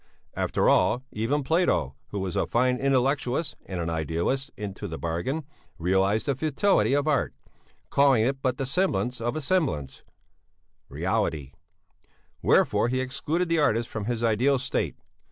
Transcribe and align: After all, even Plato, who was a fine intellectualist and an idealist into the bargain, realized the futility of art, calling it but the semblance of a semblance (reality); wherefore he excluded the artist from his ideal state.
After 0.33 0.67
all, 0.67 1.03
even 1.11 1.43
Plato, 1.43 1.95
who 2.07 2.19
was 2.19 2.35
a 2.35 2.47
fine 2.47 2.77
intellectualist 2.79 3.55
and 3.67 3.79
an 3.79 3.91
idealist 3.91 4.49
into 4.57 4.87
the 4.87 4.97
bargain, 4.97 5.43
realized 5.77 6.25
the 6.25 6.33
futility 6.33 6.93
of 6.95 7.07
art, 7.07 7.35
calling 7.91 8.23
it 8.25 8.41
but 8.41 8.57
the 8.57 8.65
semblance 8.65 9.21
of 9.21 9.35
a 9.35 9.41
semblance 9.41 10.03
(reality); 10.99 11.51
wherefore 12.41 12.87
he 12.87 12.99
excluded 12.99 13.47
the 13.47 13.59
artist 13.59 13.87
from 13.89 14.05
his 14.05 14.23
ideal 14.23 14.57
state. 14.57 14.95